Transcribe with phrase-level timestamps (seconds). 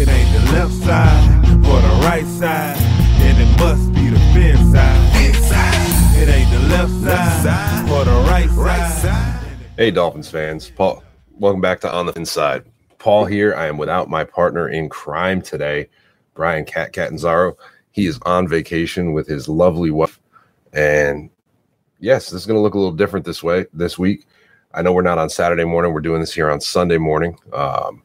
[0.00, 2.78] It ain't the left side or the right side,
[3.18, 5.10] then it must be the fin side.
[6.16, 6.90] It ain't the left
[7.44, 9.44] side or the right side.
[9.76, 10.70] Hey, Dolphins fans.
[10.70, 12.64] Paul, welcome back to On the Inside.
[12.98, 13.54] Paul here.
[13.54, 15.90] I am without my partner in crime today,
[16.32, 17.58] Brian Cat Catanzaro.
[17.90, 20.18] He is on vacation with his lovely wife.
[20.72, 21.28] And
[21.98, 24.24] yes, this is going to look a little different this way this week.
[24.72, 25.92] I know we're not on Saturday morning.
[25.92, 27.36] We're doing this here on Sunday morning.
[27.52, 28.02] Um,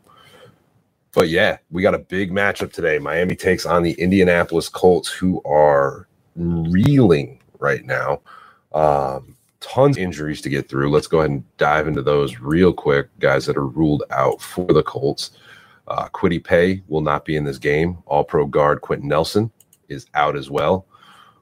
[1.15, 2.99] but yeah, we got a big matchup today.
[2.99, 8.19] Miami takes on the Indianapolis Colts, who are reeling right now.
[8.73, 10.91] Um, tons of injuries to get through.
[10.91, 13.07] Let's go ahead and dive into those real quick.
[13.19, 15.31] Guys that are ruled out for the Colts.
[15.87, 17.97] Uh, Kwity Paye will not be in this game.
[18.05, 19.51] All pro guard Quenton Nelson
[19.87, 20.85] is out as well.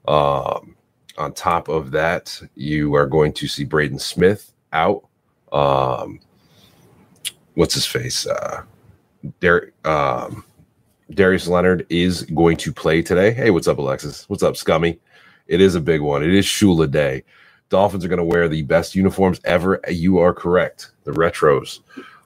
[0.06, 0.76] Um,
[1.18, 5.06] on top of that, you are going to see Braden Smith out.
[5.52, 6.20] Um,
[7.54, 8.26] what's his face?
[8.26, 8.62] Uh,
[9.40, 10.44] Dar- um,
[11.10, 13.32] Darius Leonard is going to play today.
[13.32, 14.28] Hey, what's up, Alexis?
[14.28, 14.98] What's up, Scummy?
[15.46, 16.22] It is a big one.
[16.22, 17.24] It is Shula Day.
[17.68, 19.80] Dolphins are going to wear the best uniforms ever.
[19.88, 20.90] You are correct.
[21.04, 21.80] The retros.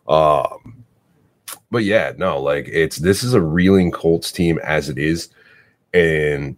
[0.08, 0.84] Um,
[1.70, 5.28] but yeah, no, like it's this is a reeling Colts team as it is,
[5.92, 6.56] and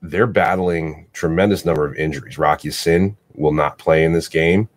[0.00, 2.38] they're battling tremendous number of injuries.
[2.38, 4.68] Rock Ya-Sin will not play in this game.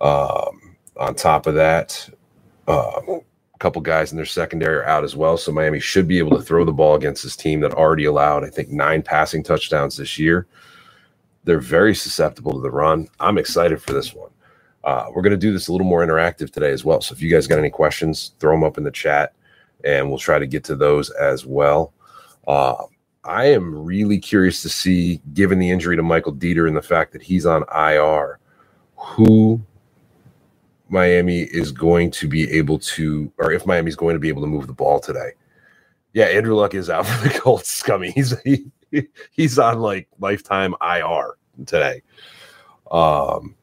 [0.00, 2.08] Um, on top of that,
[2.66, 3.00] uh,
[3.58, 5.36] couple guys in their secondary are out as well.
[5.36, 8.44] So Miami should be able to throw the ball against this team that already allowed,
[8.44, 10.46] I think, nine passing touchdowns this year.
[11.44, 13.08] They're very susceptible to the run.
[13.20, 14.30] I'm excited for this one.
[14.84, 17.00] Uh, we're going to do this a little more interactive today as well.
[17.00, 19.32] So if you guys got any questions, throw them up in the chat
[19.84, 21.92] and we'll try to get to those as well.
[22.46, 22.84] Uh,
[23.24, 27.12] I am really curious to see, given the injury to Michael Deiter and the fact
[27.12, 28.38] that he's on IR,
[28.94, 29.60] who
[30.88, 34.48] Miami is going to be able to, or if Miami's going to be able to
[34.48, 35.32] move the ball today.
[36.12, 37.70] Yeah, Andrew Luck is out for the Colts.
[37.70, 38.10] Scummy.
[38.12, 38.66] He's he,
[39.30, 41.36] he's on like lifetime IR
[41.66, 42.02] today.
[42.90, 43.54] Um,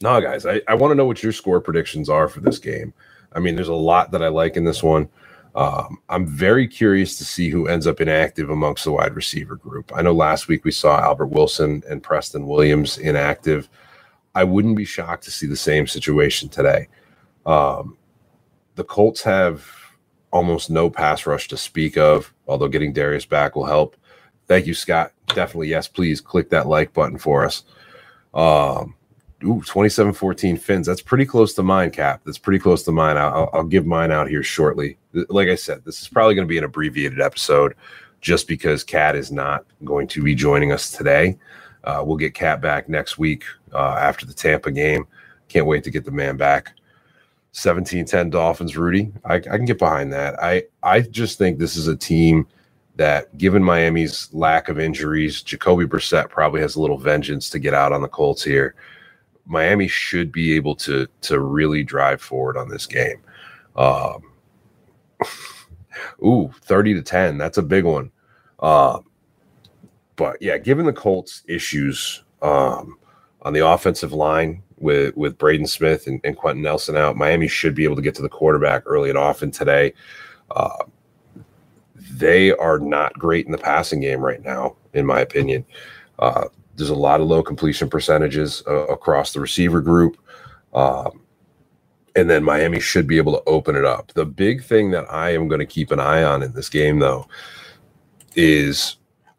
[0.00, 2.92] no, guys, I, I want to know what your score predictions are for this game.
[3.32, 5.08] I mean, there's a lot that I like in this one.
[5.54, 9.90] Um, I'm very curious to see who ends up inactive amongst the wide receiver group.
[9.94, 13.70] I know last week we saw Albert Wilson and Preston Williams inactive.
[14.36, 16.88] I wouldn't be shocked to see the same situation today.
[17.46, 17.96] Um,
[18.74, 19.66] the Colts have
[20.30, 23.96] almost no pass rush to speak of, although getting Darius back will help.
[24.46, 25.12] Thank you, Scott.
[25.28, 27.62] Definitely, yes, please click that like button for us.
[28.34, 28.94] Um,
[29.42, 30.86] ooh, 27 14 fins.
[30.86, 32.20] That's pretty close to mine, Cap.
[32.26, 33.16] That's pretty close to mine.
[33.16, 34.98] I'll, I'll give mine out here shortly.
[35.30, 37.74] Like I said, this is probably going to be an abbreviated episode
[38.20, 41.38] just because Cat is not going to be joining us today.
[41.86, 45.06] Uh, we'll get Cat back next week uh, after the Tampa game.
[45.48, 46.72] Can't wait to get the man back.
[47.54, 49.12] 17-10 Dolphins, Rudy.
[49.24, 50.42] I, I can get behind that.
[50.42, 52.46] I I just think this is a team
[52.96, 57.72] that, given Miami's lack of injuries, Jacoby Brissett probably has a little vengeance to get
[57.72, 58.74] out on the Colts here.
[59.46, 63.22] Miami should be able to to really drive forward on this game.
[63.76, 64.22] Um,
[66.24, 67.38] ooh, 30 to 10.
[67.38, 68.10] That's a big one.
[68.58, 69.00] Uh,
[70.16, 72.98] but yeah, given the Colts' issues um,
[73.42, 77.74] on the offensive line with with Braden Smith and, and, Quenton Nelson out, Miami should
[77.74, 79.94] be able to get to the quarterback early and often today.
[80.50, 80.84] Uh,
[81.94, 85.64] they are not great in the passing game right now, in my opinion.
[86.18, 86.44] Uh,
[86.76, 90.18] there's a lot of low completion percentages uh, across the receiver group.
[90.74, 91.22] Um,
[92.14, 94.12] and then Miami should be able to open it up.
[94.14, 96.98] The big thing that I am going to keep an eye on in this game,
[96.98, 97.28] though,
[98.34, 98.96] is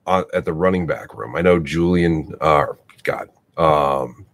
[0.08, 1.36] at the running back room.
[1.36, 2.68] I know Julian, uh,
[3.04, 4.26] God, um,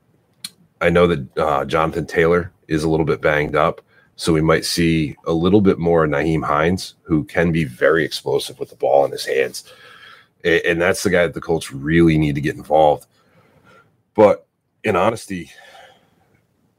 [0.81, 3.81] I know that uh, Jonathan Taylor is a little bit banged up.
[4.15, 8.59] So we might see a little bit more Nyheim Hines, who can be very explosive
[8.59, 9.63] with the ball in his hands.
[10.43, 13.07] And that's the guy that the Colts really need to get involved.
[14.13, 14.45] But
[14.83, 15.49] in honesty,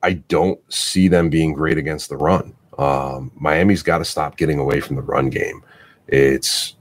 [0.03, 2.55] I don't see them being great against the run.
[2.79, 5.65] Um, Miami's got to stop getting away from the run game.
[6.07, 6.77] It's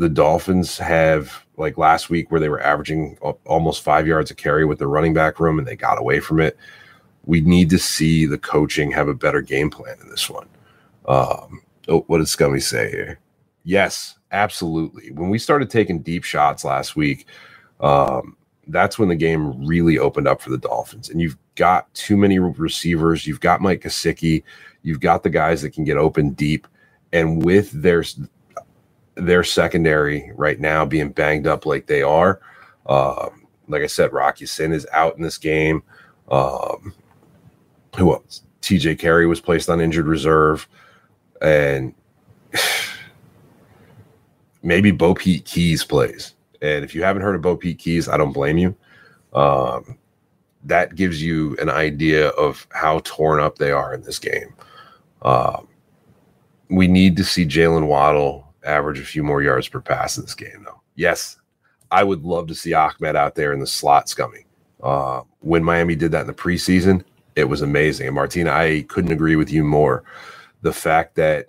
[0.00, 4.64] the Dolphins have like last week where they were averaging almost five yards a carry
[4.64, 6.56] with the running back room and they got away from it.
[7.26, 10.48] We need to see the coaching have a better game plan in this one.
[11.06, 13.18] Um, Oh, what did Scummy say here?
[13.64, 15.10] Yes, absolutely.
[15.10, 17.26] When we started taking deep shots last week,
[17.80, 18.36] um,
[18.68, 21.10] that's when the game really opened up for the Dolphins.
[21.10, 23.26] And you've got too many receivers.
[23.26, 24.44] You've got Mike Gesicki.
[24.82, 26.68] You've got the guys that can get open deep.
[27.12, 28.04] And with their
[29.26, 32.40] their secondary right now being banged up like they are,
[32.86, 35.82] um, like I said, Rock Ya-Sin is out in this game.
[36.30, 36.94] Um,
[37.96, 38.42] who else?
[38.62, 40.68] TJ Carrie was placed on injured reserve,
[41.40, 41.94] and
[44.62, 46.34] maybe BoPete Keyes plays.
[46.62, 48.76] And if you haven't heard of BoPete Keyes, I don't blame you.
[49.32, 49.96] Um,
[50.64, 54.52] that gives you an idea of how torn up they are in this game.
[55.22, 55.68] Um,
[56.68, 60.34] we need to see Jaylen Waddle average a few more yards per pass in this
[60.34, 60.80] game, though.
[60.94, 61.36] Yes,
[61.90, 64.46] I would love to see Ahmed out there in the slot scummy.
[64.82, 67.04] Uh, when Miami did that in the preseason,
[67.36, 68.06] it was amazing.
[68.06, 70.04] And Martina, I couldn't agree with you more.
[70.62, 71.46] The fact that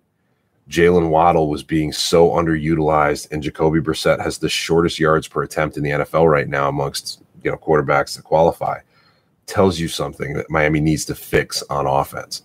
[0.69, 5.77] Jaylen Waddle was being so underutilized, and Jacoby Brissett has the shortest yards per attempt
[5.77, 8.79] in the NFL right now amongst you know quarterbacks to qualify,
[9.47, 12.43] tells you something that Miami needs to fix on offense.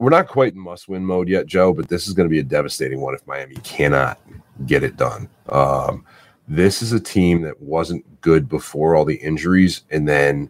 [0.00, 2.42] We're not quite in must-win mode yet, Joe, but this is going to be a
[2.42, 4.18] devastating one if Miami cannot
[4.64, 5.28] get it done.
[5.50, 6.06] Um,
[6.48, 10.48] this is a team that wasn't good before all the injuries, and then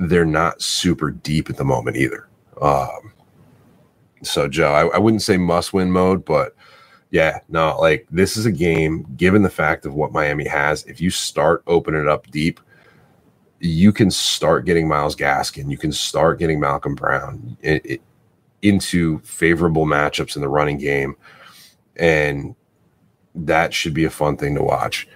[0.00, 2.28] they're not super deep at the moment either.
[2.60, 3.12] Um,
[4.24, 6.56] so, Joe, I, I wouldn't say must win mode, but
[7.12, 11.00] yeah, no, like this is a game, given the fact of what Miami has, if
[11.00, 12.58] you start opening it up deep,
[13.60, 18.02] you can start getting Myles Gaskin, you can start getting Malcolm Brown it, it,
[18.62, 21.14] into favorable matchups in the running game.
[21.96, 22.54] And
[23.34, 25.06] that should be a fun thing to watch.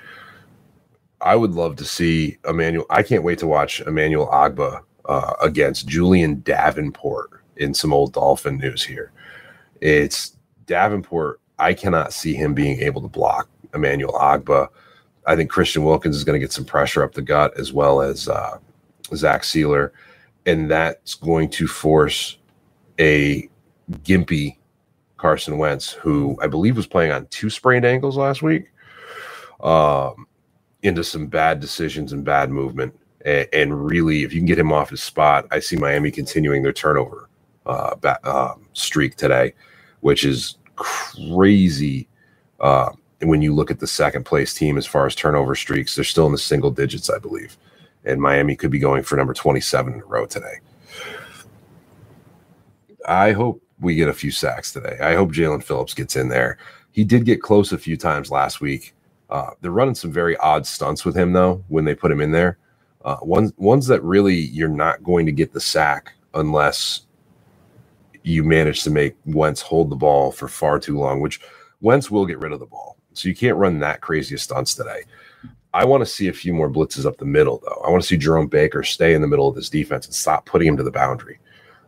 [1.20, 2.85] I would love to see Emmanuel.
[2.91, 8.58] I can't wait to watch Emmanuel Ogbah uh, against Julién Davenport in some old Dolphin
[8.58, 9.11] news here.
[9.81, 10.37] It's
[10.67, 11.41] Davenport.
[11.58, 14.69] I cannot see him being able to block Emmanuel Ogbah.
[15.26, 18.03] I think Christian Wilkins is going to get some pressure up the gut as well
[18.03, 18.59] as uh,
[19.15, 19.91] Zach Sieler,
[20.47, 22.38] and that's going to force
[23.00, 23.49] a
[24.03, 24.56] gimpy
[25.17, 28.71] Carson Wentz, who I believe was playing on two sprained ankles last week,
[29.62, 30.26] um,
[30.82, 32.99] into some bad decisions and bad movement.
[33.25, 36.75] And, really, if you can get him off his spot, I see Miami continuing their
[36.75, 37.31] turnover
[37.65, 39.55] uh, uh, streak today,
[40.00, 42.06] which is crazy.
[42.61, 42.91] Uh,
[43.29, 46.26] when you look at the second place team as far as turnover streaks, they're still
[46.26, 47.56] in the single digits, I believe.
[48.05, 50.61] And Miami could be going for number 27 in a row today.
[53.06, 54.99] I hope we get a few sacks today.
[55.00, 56.59] I hope Jaelan Phillips gets in there.
[56.93, 58.94] He did get close a few times last week.
[59.31, 62.32] Uh, they're running some very odd stunts with him, though, when they put him in
[62.32, 62.59] there.
[63.05, 67.03] Uh, ones, ones that really you're not going to get the sack unless
[68.23, 71.41] you manage to make Wentz hold the ball for far too long, which
[71.81, 72.97] Wentz will get rid of the ball.
[73.14, 75.02] So you can't run that crazy stunts today.
[75.72, 77.82] I want to see a few more blitzes up the middle, though.
[77.84, 80.46] I want to see Jerome Baker stay in the middle of this defense and stop
[80.46, 81.38] putting him to the boundary.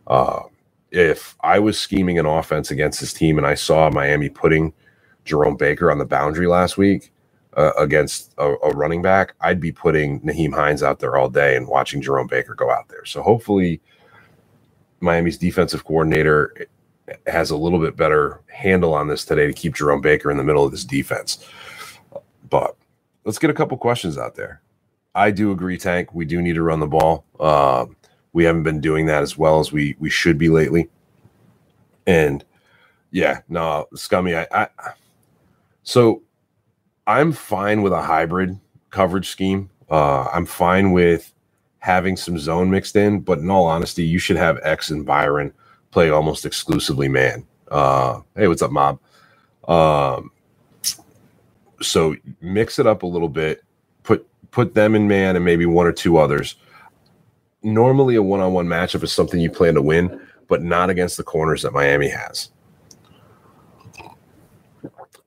[0.07, 0.43] Uh,
[0.91, 4.73] if I was scheming an offense against this team and I saw Miami putting
[5.25, 7.11] Jerome Baker on the boundary last week
[7.55, 11.55] uh, against a, a, running back, I'd be putting Nyheim Hines out there all day
[11.55, 13.05] and watching Jerome Baker go out there.
[13.05, 13.81] So hopefully–
[14.99, 16.67] Miami's defensive coordinator
[17.25, 20.43] has a little bit better handle on this today to keep Jerome Baker in the
[20.43, 21.45] middle of this defense.
[22.49, 22.75] But
[23.25, 24.61] let's get a couple questions out there.
[25.15, 26.13] I do agree, Tank.
[26.13, 27.25] We do need to run the ball.
[27.39, 27.95] Um,
[28.33, 30.89] we haven't been doing that as well as we we should be lately.
[32.05, 32.43] And
[33.11, 34.35] yeah, no, scummy.
[34.35, 34.67] I, I
[35.83, 36.21] so
[37.07, 38.59] I'm fine with a hybrid
[38.91, 39.69] coverage scheme.
[39.89, 41.33] Uh, I'm fine with
[41.79, 45.53] having some zone mixed in, but in all honesty, you should have X and Byron
[45.91, 47.45] play almost exclusively man.
[47.69, 48.99] Uh, hey, what's up, Mob?
[49.67, 50.31] Um,
[51.81, 53.63] so mix it up a little bit.
[54.03, 56.55] Put put them in man and maybe one or two others.
[57.63, 61.63] Normally, a one-on-one matchup is something you plan to win, but not against the corners
[61.63, 62.51] that Miami has.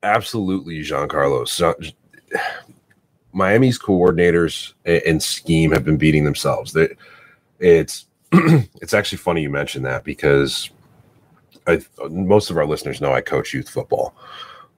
[0.02, 1.92] Absolutely, Giancarlo.
[3.32, 6.72] Miami's coordinators and scheme have been beating themselves.
[6.72, 6.88] They,
[7.58, 8.06] it's
[8.80, 10.70] it's actually funny you mentioned that because
[11.66, 14.14] I, most of our listeners know I coach youth football.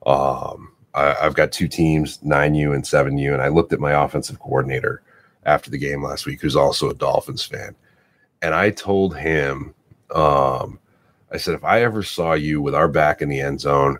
[0.05, 3.79] Um, I, have got two teams, nine U and seven U, and I looked at
[3.79, 5.01] my offensive coordinator
[5.45, 7.75] after the game last week, who's also a Dolphins fan,
[8.41, 9.73] and I told him,
[10.13, 10.79] um,
[11.31, 13.97] I said, if I ever saw you with our back in the end zone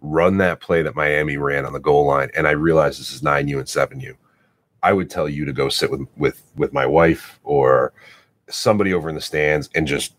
[0.00, 3.22] run that play that Miami ran on the goal line, and I realize this is
[3.22, 4.16] nine U and seven U,
[4.82, 7.92] I would tell you to go sit with with with my wife or
[8.52, 10.14] somebody over in the stands and just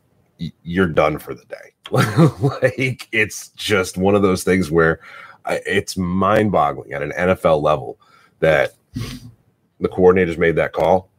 [0.63, 1.73] you're done for the day.
[1.91, 4.99] like it's just one of those things where
[5.47, 7.99] it's mind-boggling at an NFL level
[8.39, 8.73] that
[9.79, 11.09] the coordinators made that call.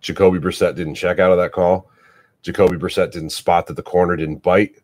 [0.00, 1.90] Jacoby Brissett didn't check out of that call.
[2.42, 4.76] Jacoby Brissett didn't spot that the corner didn't bite.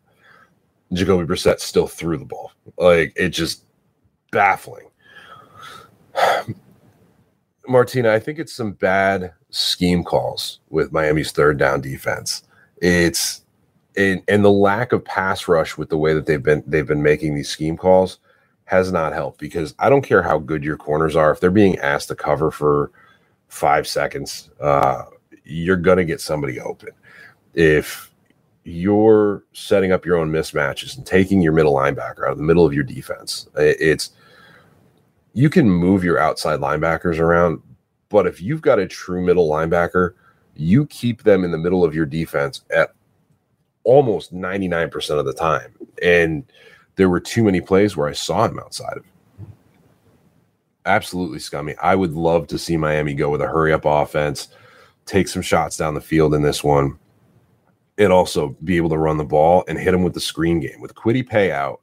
[0.93, 2.51] Jacoby Brissett still threw the ball.
[2.77, 3.65] Like it just
[4.31, 4.87] baffling.
[7.71, 12.43] Martina, I think it's some bad scheme calls with Miami's third down defense.
[12.77, 13.43] It's
[13.97, 17.03] and, and the lack of pass rush with the way that they've been they've been
[17.03, 18.19] making these scheme calls
[18.65, 21.77] has not helped because I don't care how good your corners are if they're being
[21.79, 22.91] asked to cover for
[23.49, 25.03] five seconds, uh,
[25.43, 26.89] you're gonna get somebody open.
[27.53, 28.11] If
[28.63, 32.65] you're setting up your own mismatches and taking your middle linebacker out of the middle
[32.65, 34.11] of your defense, it's
[35.33, 37.61] you can move your outside linebackers around,
[38.09, 40.13] but if you've got a true middle linebacker,
[40.55, 42.93] you keep them in the middle of your defense at
[43.83, 45.73] almost 99% of the time.
[46.01, 46.43] And
[46.95, 49.05] there were too many plays where I saw him outside of
[50.85, 51.75] Absolutely scummy.
[51.81, 54.47] I would love to see Miami go with a hurry up offense,
[55.05, 56.97] take some shots down the field in this one,
[57.99, 60.81] and also be able to run the ball and hit them with the screen game.
[60.81, 61.77] With Kwity payout,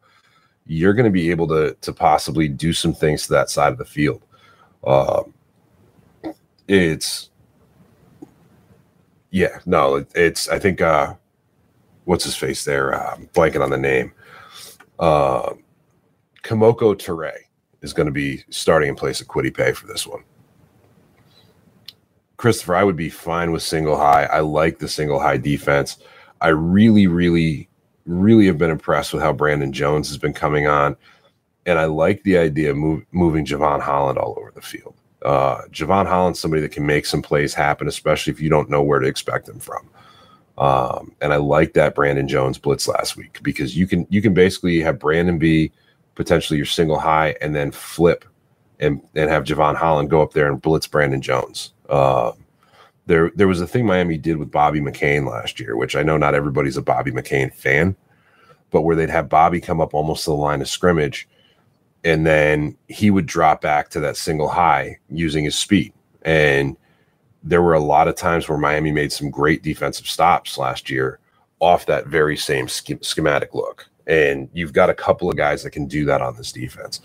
[0.69, 3.79] you're going to be able to to possibly do some things to that side of
[3.79, 4.23] the field.
[4.85, 5.25] Uh,
[6.69, 7.31] it's
[9.31, 11.15] yeah, no, it, it's I think uh,
[12.05, 14.13] what's his face there, uh, blanking on the name.
[14.99, 15.55] Uh,
[16.43, 17.37] Kemoko Turay
[17.83, 20.23] is going to be starting in place of Kwity Paye for this one.
[22.37, 24.25] Christopher, I would be fine with single high.
[24.25, 25.99] I like the single high defense.
[26.41, 27.68] I really, really
[28.09, 30.97] really have been impressed with how Brandon Jones has been coming on.
[31.67, 34.95] And I like the idea of move, moving Jevon Holland all over the field.
[35.23, 38.83] Uh, Jevon Holland's somebody that can make some plays happen, especially if you don't know
[38.83, 39.89] where to expect them from.
[40.57, 44.35] Um, and I like that Brandon Jones blitz last week because you can you can
[44.35, 45.71] basically have Brandon be
[46.15, 48.25] potentially your single high and then flip
[48.81, 51.75] and and have Jevon Holland go up there and blitz Brandon Jones.
[51.89, 52.33] Uh,
[53.09, 56.19] there there was a thing Miami did with Bobby McCain last year, which I know
[56.19, 57.97] not everybody's a Bobby McCain fan,
[58.71, 61.27] but where they'd have Bobby come up almost to the line of scrimmage,
[62.05, 65.93] and then he would drop back to that single high using his speed.
[66.23, 66.77] And
[67.43, 71.19] there were a lot of times where Miami made some great defensive stops last year
[71.61, 73.89] off that very same schematic look.
[74.07, 77.01] And you've got a couple of guys that can do that on this defense.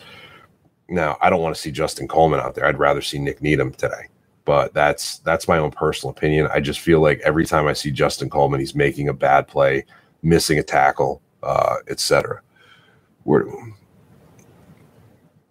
[0.89, 2.65] Now, I don't want to see Justin Coleman out there.
[2.65, 4.09] I'd rather see Nik Needham today
[4.45, 6.47] but that's that's my own personal opinion.
[6.53, 9.85] I just feel like every time I see Justin Coleman, he's making a bad play,
[10.21, 12.41] missing a tackle, uh, etc.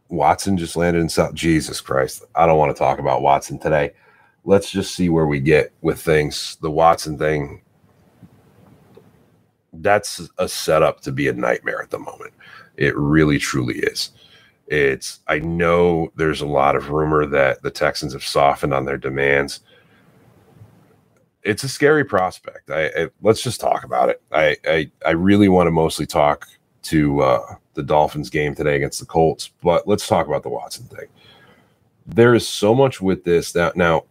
[0.08, 1.34] Watson just landed in South.
[1.34, 3.92] Jesus Christ, I don't want to talk about Watson today.
[4.44, 6.58] Let's just see where we get with things.
[6.61, 7.62] The Watson thing,
[9.75, 12.34] that's a setup to be a nightmare at the moment.
[12.76, 14.11] It really, truly is.
[14.66, 18.97] It's I know there's a lot of rumor that the Texans have softened on their
[18.97, 19.61] demands.
[21.42, 22.71] It's a scary prospect.
[22.71, 24.23] I, I let's just talk about it.
[24.33, 26.47] I I, I really want to mostly talk
[26.83, 30.87] to uh, the Dolphins game today against the Colts, but let's talk about the Watson
[30.87, 31.07] thing.
[32.07, 34.04] There is so much with this that now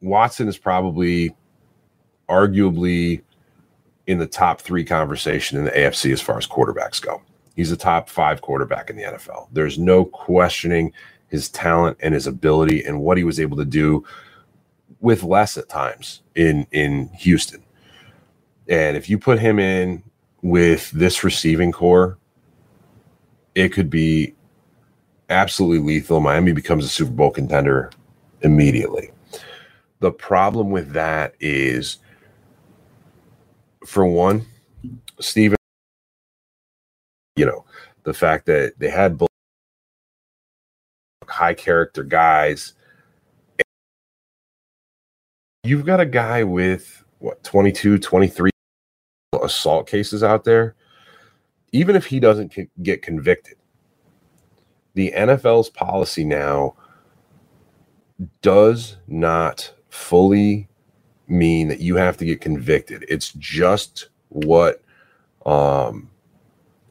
[0.00, 1.34] Watson is probably
[2.28, 3.22] arguably
[4.06, 7.22] in the top three conversation in the AFC as far as quarterbacks go.
[7.54, 9.48] He's a top five quarterback in the NFL.
[9.52, 10.92] There's no questioning
[11.28, 14.04] his talent and his ability and what he was able to do
[15.00, 17.62] with less at times in in Houston.
[18.68, 20.02] And if you put him in
[20.42, 22.18] with this receiving corps,
[23.54, 24.34] it could be
[25.28, 26.20] absolutely lethal.
[26.20, 27.90] Miami becomes a Super Bowl contender
[28.42, 29.10] immediately.
[30.00, 31.98] The problem with that is,
[33.86, 34.46] for one,
[35.20, 35.56] Steven
[37.36, 37.64] you know,
[38.04, 39.20] the fact that they had
[41.32, 42.74] high character guys.
[45.64, 48.50] You've got a guy with what 22, 23
[49.42, 50.74] assault cases out there.
[51.72, 53.56] Even if he doesn't get convicted,
[54.94, 56.74] the NFL's policy now
[58.42, 60.68] does not fully
[61.28, 63.06] mean that you have to get convicted.
[63.08, 64.82] It's just what
[65.46, 66.10] um,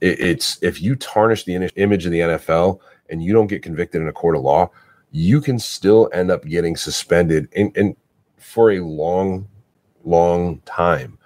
[0.01, 2.79] it, it's if you tarnish the image of the NFL
[3.09, 4.69] and you don't get convicted in a court of law,
[5.11, 7.95] you can still end up getting suspended and, and
[8.37, 9.47] for a long,
[10.03, 11.17] long time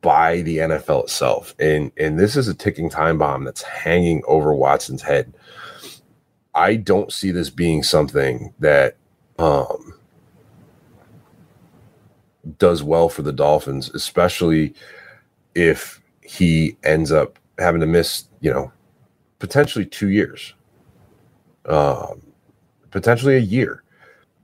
[0.00, 1.54] by the NFL itself.
[1.58, 5.32] And and this is a ticking time bomb that's hanging over Watson's head.
[6.54, 8.96] I don't see this being something that
[9.38, 9.94] um
[12.58, 14.74] does well for the Dolphins, especially
[15.54, 18.72] if he ends up having to miss, you know,
[19.38, 20.54] potentially two years,
[21.66, 22.22] um,
[22.90, 23.82] potentially a year.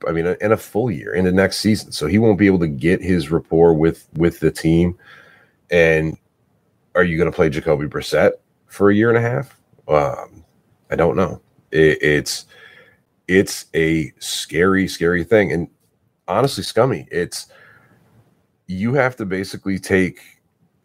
[0.07, 2.67] I mean, in a full year into next season, so he won't be able to
[2.67, 4.97] get his rapport with with the team.
[5.71, 6.17] And
[6.95, 8.33] are you going to play Jacoby Brissett
[8.67, 9.59] for a year and a half?
[9.87, 10.45] Um,
[10.89, 11.41] I don't know.
[11.71, 12.45] It, it's
[13.27, 15.67] it's a scary, scary thing, and
[16.27, 17.07] honestly, scummy.
[17.11, 17.47] It's
[18.67, 20.19] you have to basically take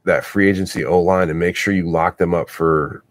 [0.04, 3.02] that free agency O line and make sure you lock them up for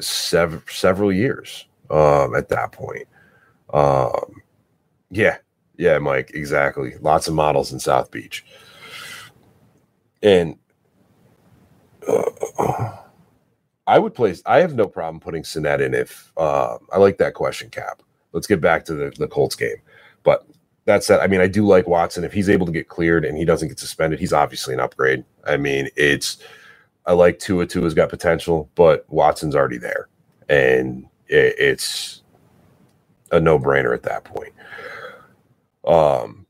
[0.00, 3.06] sev- several years um, at that point.
[3.72, 4.42] Um,
[5.10, 5.38] yeah,
[5.76, 6.94] yeah, Mike, exactly.
[7.00, 8.44] Lots of models in South Beach.
[10.22, 10.56] And
[12.08, 12.96] uh,
[13.86, 17.34] I would place, I have no problem putting Sinnett in if uh, I like that
[17.34, 18.02] question, Cap.
[18.32, 19.76] Let's get back to the, the Colts game.
[20.24, 20.46] But
[20.86, 22.24] that said, I mean, I do like Watson.
[22.24, 25.24] If he's able to get cleared and he doesn't get suspended, he's obviously an upgrade.
[25.46, 26.38] I mean, it's,
[27.04, 27.66] I like Tua.
[27.66, 30.08] Tua's got potential, but Watson's already there.
[30.48, 32.22] And it, it's,
[33.32, 34.52] a no brainer at that point.
[35.86, 36.46] Um,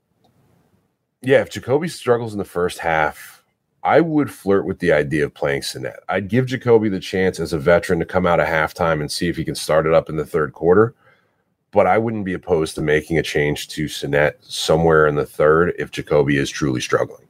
[1.22, 3.42] yeah, if Jacoby struggles in the first half,
[3.82, 6.00] I would flirt with the idea of playing Sinnett.
[6.08, 9.28] I'd give Jacoby the chance as a veteran to come out of halftime and see
[9.28, 10.94] if he can start it up in the third quarter.
[11.76, 15.74] But I wouldn't be opposed to making a change to Sinnett somewhere in the third
[15.78, 17.28] if Jacoby is truly struggling.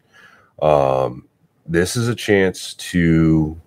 [0.63, 1.27] Um,
[1.67, 3.61] this is a chance to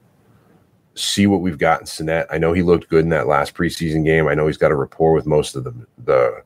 [0.95, 2.27] see what we've got in Sinnett.
[2.31, 4.29] I know he looked good in that last preseason game.
[4.29, 5.73] I know he's got a rapport with most of the
[6.05, 6.43] the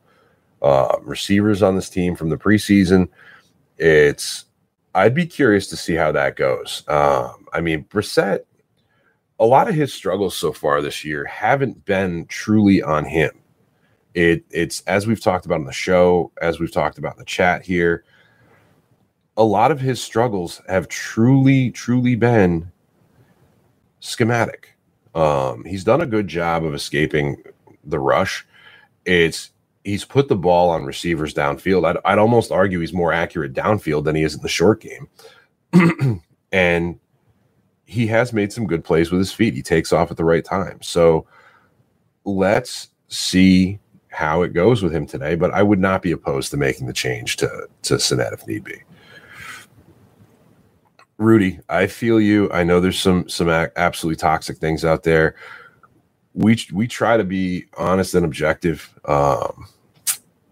[0.62, 3.06] uh, receivers on this team from the preseason.
[3.78, 4.46] It's
[4.96, 6.82] I'd be curious to see how that goes.
[6.88, 8.40] Um, I mean, Brissett,
[9.38, 13.30] a lot of his struggles so far this year haven't been truly on him.
[14.14, 17.24] It it's as we've talked about on the show, as we've talked about in the
[17.24, 18.04] chat here.
[19.36, 22.70] A lot of his struggles have truly, truly been
[23.98, 24.76] schematic.
[25.14, 27.42] Um, he's done a good job of escaping
[27.82, 28.46] the rush.
[29.04, 29.50] It's
[29.82, 31.84] he's put the ball on receivers downfield.
[31.84, 35.08] I'd, I'd almost argue he's more accurate downfield than he is in the short game.
[36.52, 36.98] and
[37.84, 39.54] he has made some good plays with his feet.
[39.54, 40.80] He takes off at the right time.
[40.82, 41.26] So
[42.24, 43.78] let's see
[44.14, 45.34] how it goes with him today.
[45.34, 48.64] But I would not be opposed to making the change to to Sinnett if need
[48.64, 48.82] be.
[51.18, 52.50] Rudy, I feel you.
[52.52, 55.34] I know there's some some absolutely toxic things out there.
[56.32, 59.66] We we try to be honest and objective, um,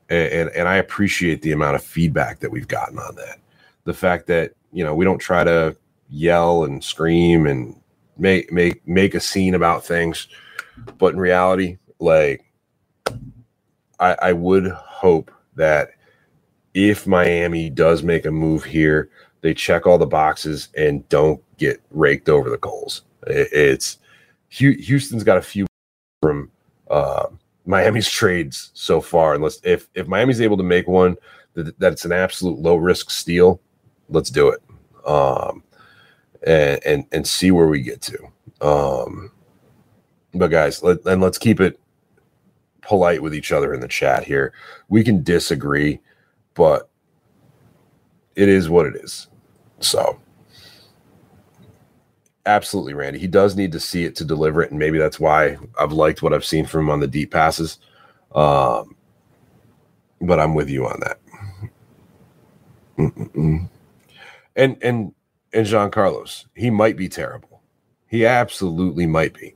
[0.09, 3.39] and and I appreciate the amount of feedback that we've gotten on that.
[3.85, 5.77] The fact that you know we don't try to
[6.09, 7.81] yell and scream and
[8.17, 10.29] make make make a scene about things,
[10.99, 12.45] but in reality, like
[14.03, 15.91] I, I would hope that
[16.75, 19.11] if Miami does make a move here
[19.43, 23.03] they check all the boxes and don't get raked over the coals.
[23.27, 23.99] It's
[24.49, 25.67] Houston's got a few
[26.23, 26.51] from
[26.91, 27.27] uh,
[27.67, 29.35] Miami's trades so far.
[29.35, 31.17] Unless if if Miami's able to make one
[31.55, 33.61] that, that's an absolute low risk steal,
[34.09, 34.63] let's do it.
[35.07, 35.63] Um,
[36.47, 38.19] and and and see where we get to.
[38.61, 39.33] Um,
[40.35, 41.81] but guys, let and let's keep it
[42.83, 44.53] polite with each other in the chat here.
[44.89, 46.01] We can disagree,
[46.55, 46.91] but
[48.37, 49.29] it is what it is.
[49.81, 50.21] So,
[52.47, 53.19] absolutely, Randy.
[53.19, 56.23] He does need to see it to deliver it, and maybe that's why I've liked
[56.23, 57.79] what I've seen from him on the deep passes.
[58.35, 58.97] Um,
[60.21, 61.21] but I'm with you on that.
[64.57, 65.15] And and
[65.53, 67.63] and Jean Carlos, he might be terrible.
[68.09, 69.55] He absolutely might be.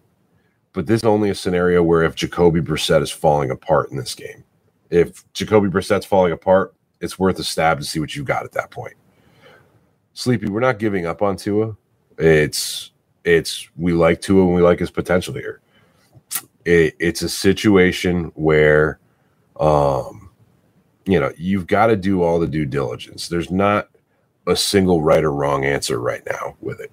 [0.77, 4.15] But this is only a scenario where if Jacoby Brissett is falling apart in this
[4.15, 4.45] game,
[4.91, 8.53] if Jacoby Brissett's falling apart, it's worth a stab to see what you've got at
[8.53, 8.93] that point.
[10.13, 11.75] Sleepy, we're not giving up on Tua.
[12.19, 12.93] It's
[13.25, 15.63] it's we like Tua and we like his potential here.
[16.67, 18.99] It, it's a situation where,
[19.59, 20.29] um,
[21.07, 23.29] you know, you've got to do all the due diligence.
[23.29, 23.89] There's not
[24.47, 26.93] a single right or wrong answer right now with it.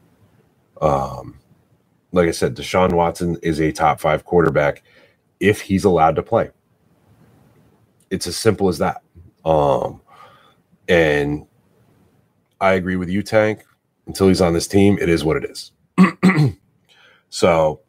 [0.81, 1.37] Um,
[2.13, 4.83] like I said, Deshaun Watson is a top five quarterback
[5.39, 6.51] if he's allowed to play.
[8.09, 9.01] It's as simple as that.
[9.43, 9.99] Um,
[10.87, 11.45] and
[12.61, 13.65] I agree with you, Tank.
[14.05, 15.71] Until he's on this team, it is what it is.
[17.29, 17.81] so,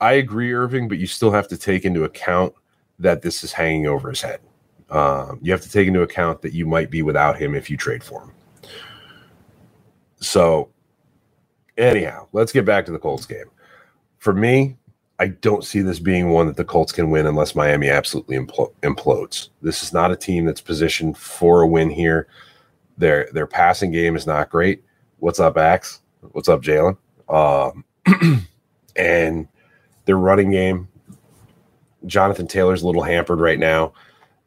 [0.00, 2.52] I agree, Irving, but you still have to take into account
[2.98, 4.40] that this is hanging over his head.
[4.90, 7.76] Um, you have to take into account that you might be without him if you
[7.76, 8.32] trade for him.
[10.26, 10.70] So,
[11.78, 13.50] anyhow, let's get back to the Colts game.
[14.18, 14.76] For me,
[15.18, 18.72] I don't see this being one that the Colts can win unless Miami absolutely impl-
[18.82, 19.50] implodes.
[19.62, 22.26] This is not a team that's positioned for a win here.
[22.98, 24.82] Their their passing game is not great.
[25.18, 26.00] What's up, Axe?
[26.32, 26.96] What's up, Jalen?
[27.28, 27.84] Um,
[28.96, 29.48] and
[30.06, 30.88] their running game,
[32.06, 33.92] Jonathan Taylor's a little hampered right now,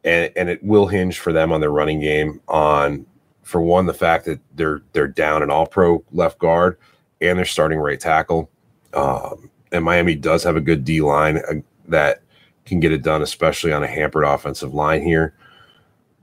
[0.04, 3.06] and and it will hinge for them on their running game on
[3.50, 6.78] for one the fact that they're they're down an All Pro left guard
[7.20, 8.48] and they're starting right tackle.
[8.94, 11.56] Um, and Miami does have a good D line uh,
[11.88, 12.22] that
[12.66, 15.34] can get it done, especially on a hampered offensive line here.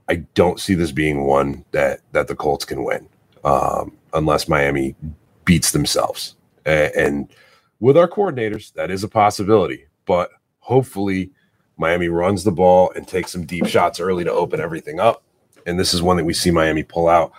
[0.09, 3.09] I don't see this being one that that the Colts can win
[3.43, 4.95] um, unless Miami
[5.43, 6.35] beats themselves.
[6.65, 7.33] And, and
[7.81, 9.85] with our coordinators, that is a possibility.
[10.05, 11.31] But hopefully,
[11.75, 15.23] Miami runs the ball and takes some deep shots early to open everything up.
[15.67, 17.31] And this is one that we see Miami pull out.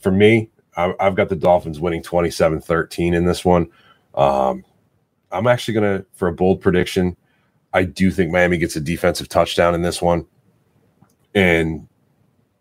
[0.00, 3.68] For me, I've got the Dolphins winning 27 13 in this one.
[4.14, 4.64] Um,
[5.30, 7.16] I'm actually going to, for a bold prediction,
[7.72, 10.26] I do think Miami gets a defensive touchdown in this one.
[11.34, 11.88] And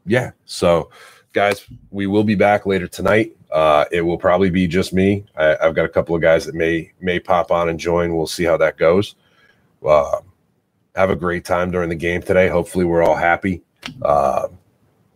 [0.06, 0.90] yeah, so
[1.34, 3.36] guys, we will be back later tonight.
[3.52, 5.26] Uh, it will probably be just me.
[5.38, 8.16] I, have got a couple of guys that may may pop on and join.
[8.16, 9.16] We'll see how that goes.
[9.86, 10.22] Uh,
[10.96, 12.48] have a great time during the game today.
[12.48, 13.62] Hopefully, we're all happy.
[14.02, 14.48] Uh,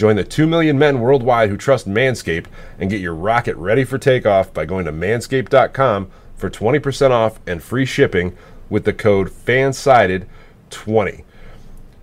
[0.00, 2.46] Join the 2 million men worldwide who trust Manscaped
[2.78, 7.62] and get your rocket ready for takeoff by going to manscaped.com for 20% off and
[7.62, 8.34] free shipping
[8.70, 11.24] with the code FANSIDED20.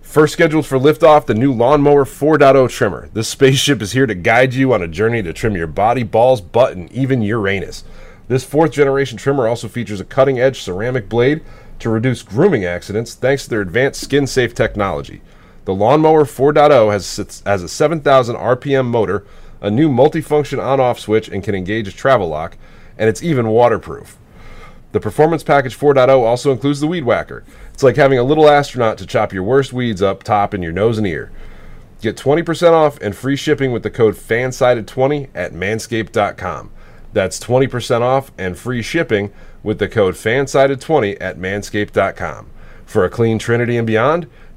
[0.00, 3.08] First scheduled for liftoff, the new Lawnmower 4.0 trimmer.
[3.14, 6.40] This spaceship is here to guide you on a journey to trim your body, balls,
[6.40, 7.82] butt, and even Uranus.
[8.28, 11.42] This fourth generation trimmer also features a cutting edge ceramic blade
[11.80, 15.20] to reduce grooming accidents thanks to their advanced skin safe technology.
[15.68, 19.26] The Lawnmower 4.0 has, has a 7,000 RPM motor,
[19.60, 22.56] a new multifunction on off switch, and can engage a travel lock,
[22.96, 24.16] and it's even waterproof.
[24.92, 27.44] The Performance Package 4.0 also includes the Weed Whacker.
[27.74, 30.72] It's like having a little astronaut to chop your worst weeds up top in your
[30.72, 31.30] nose and ear.
[32.00, 36.70] Get 20% off and free shipping with the code FANSIDED20 at manscaped.com.
[37.12, 42.52] That's 20% off and free shipping with the code FANSIDED20 at manscaped.com.
[42.86, 44.28] For a clean Trinity and beyond,